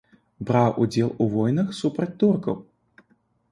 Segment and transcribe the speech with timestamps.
[0.49, 2.55] Браў удзел у войнах супраць туркаў.